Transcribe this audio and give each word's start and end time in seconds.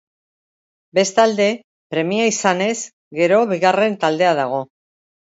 Bestalde, 0.97 1.45
premia 1.95 2.25
izanez 2.29 2.73
gero 3.19 3.37
bigarren 3.51 3.99
taldea 4.07 4.33
dago. 4.41 4.63